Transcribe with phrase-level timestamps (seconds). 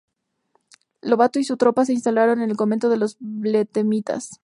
[1.03, 4.31] Lobato y su tropa se instalaron en el convento de las Betlemitas.